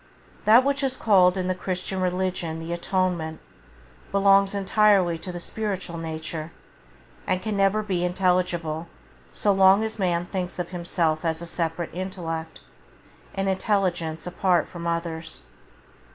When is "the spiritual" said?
5.31-5.99